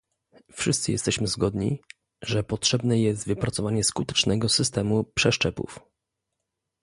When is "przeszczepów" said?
5.03-5.79